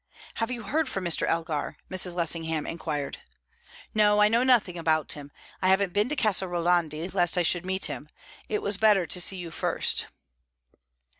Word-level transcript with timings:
"Have 0.37 0.49
you 0.49 0.63
heard 0.63 0.89
from 0.89 1.05
Mr. 1.05 1.27
Elgar?" 1.27 1.77
Mrs. 1.91 2.15
Lessingham 2.15 2.65
inquired. 2.65 3.19
"No. 3.93 4.19
I 4.19 4.29
know 4.29 4.41
nothing 4.43 4.75
about 4.75 5.13
him. 5.13 5.31
I 5.61 5.67
haven't 5.67 5.93
been 5.93 6.09
to 6.09 6.15
Casa 6.15 6.47
Rolandi, 6.47 7.07
lest 7.13 7.37
I 7.37 7.43
should 7.43 7.67
meet 7.67 7.85
him. 7.85 8.09
It 8.49 8.63
was 8.63 8.77
better 8.77 9.05
to 9.05 9.21
see 9.21 9.37
you 9.37 9.51
first." 9.51 10.07